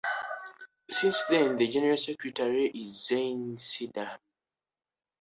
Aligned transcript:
Since 0.89 1.25
then, 1.25 1.57
the 1.57 1.67
General 1.67 1.95
Secretary 1.95 2.65
is 2.71 3.05
Zain 3.07 3.57
Sidahmed. 3.57 4.17